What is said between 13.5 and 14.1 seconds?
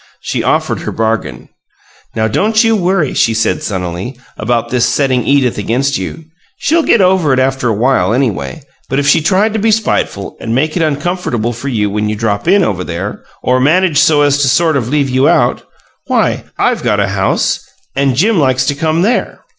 managed